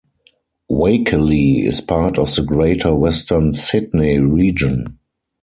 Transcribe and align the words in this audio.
Wakeley 0.71 1.63
is 1.63 1.79
part 1.79 2.17
of 2.17 2.33
the 2.33 2.41
Greater 2.41 2.95
Western 2.95 3.53
Sydney 3.53 4.17
region. 4.19 4.97